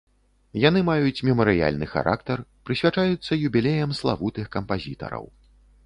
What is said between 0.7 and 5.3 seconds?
маюць мемарыяльны характар, прысвячаюцца юбілеям славутых кампазітараў.